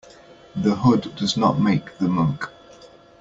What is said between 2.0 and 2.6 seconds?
monk.